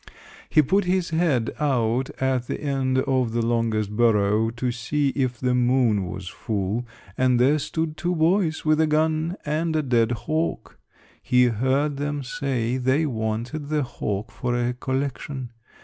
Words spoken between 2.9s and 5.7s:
of the longest burrow to see if the